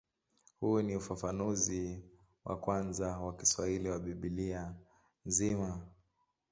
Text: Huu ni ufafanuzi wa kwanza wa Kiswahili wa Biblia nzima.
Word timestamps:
Huu 0.61 0.81
ni 0.81 0.95
ufafanuzi 0.95 2.03
wa 2.45 2.57
kwanza 2.57 3.17
wa 3.17 3.33
Kiswahili 3.35 3.89
wa 3.89 3.99
Biblia 3.99 4.73
nzima. 5.25 5.87